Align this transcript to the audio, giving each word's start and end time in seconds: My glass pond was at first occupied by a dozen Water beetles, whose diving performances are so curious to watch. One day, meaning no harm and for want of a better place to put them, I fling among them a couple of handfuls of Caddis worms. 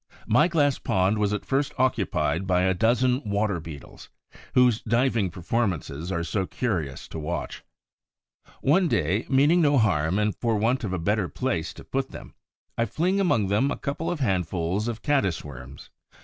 My 0.25 0.47
glass 0.47 0.79
pond 0.79 1.19
was 1.19 1.31
at 1.31 1.45
first 1.45 1.75
occupied 1.77 2.47
by 2.47 2.63
a 2.63 2.73
dozen 2.73 3.21
Water 3.23 3.59
beetles, 3.59 4.09
whose 4.55 4.81
diving 4.81 5.29
performances 5.29 6.11
are 6.11 6.23
so 6.23 6.47
curious 6.47 7.07
to 7.09 7.19
watch. 7.19 7.63
One 8.61 8.87
day, 8.87 9.27
meaning 9.29 9.61
no 9.61 9.77
harm 9.77 10.17
and 10.17 10.35
for 10.35 10.55
want 10.57 10.83
of 10.83 10.91
a 10.91 10.97
better 10.97 11.29
place 11.29 11.71
to 11.75 11.83
put 11.83 12.09
them, 12.09 12.33
I 12.79 12.85
fling 12.85 13.19
among 13.19 13.49
them 13.49 13.69
a 13.69 13.77
couple 13.77 14.09
of 14.09 14.21
handfuls 14.21 14.87
of 14.87 15.03
Caddis 15.03 15.43
worms. 15.43 15.91